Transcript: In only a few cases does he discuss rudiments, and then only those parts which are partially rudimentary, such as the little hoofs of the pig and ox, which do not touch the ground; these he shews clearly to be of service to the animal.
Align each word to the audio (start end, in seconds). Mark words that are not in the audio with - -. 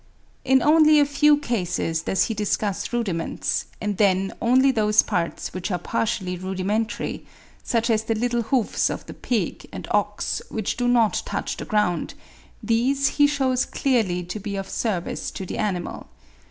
In 0.43 0.63
only 0.63 0.99
a 0.99 1.05
few 1.05 1.37
cases 1.37 2.01
does 2.01 2.23
he 2.23 2.33
discuss 2.33 2.91
rudiments, 2.91 3.65
and 3.79 3.97
then 3.97 4.33
only 4.41 4.71
those 4.71 5.03
parts 5.03 5.53
which 5.53 5.69
are 5.69 5.77
partially 5.77 6.35
rudimentary, 6.35 7.23
such 7.61 7.87
as 7.87 8.05
the 8.05 8.15
little 8.15 8.41
hoofs 8.41 8.89
of 8.89 9.05
the 9.05 9.13
pig 9.13 9.67
and 9.71 9.87
ox, 9.91 10.41
which 10.49 10.75
do 10.75 10.87
not 10.87 11.21
touch 11.23 11.55
the 11.57 11.65
ground; 11.65 12.15
these 12.63 13.09
he 13.09 13.27
shews 13.27 13.63
clearly 13.63 14.23
to 14.23 14.39
be 14.39 14.55
of 14.55 14.67
service 14.67 15.29
to 15.29 15.45
the 15.45 15.59
animal. 15.59 16.09